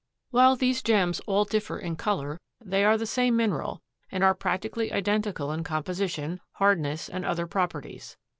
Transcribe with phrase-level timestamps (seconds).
[0.31, 4.91] While these gems all differ in color, they are the same mineral and are practically
[4.91, 8.17] identical in composition, hardness and other properties.